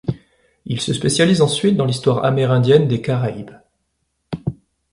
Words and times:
Il 0.65 0.81
se 0.81 0.93
spécialise 0.93 1.43
ensuite 1.43 1.77
dans 1.77 1.85
l'histoire 1.85 2.25
amérindienne 2.25 2.87
des 2.87 3.03
Caraïbes. 3.03 3.51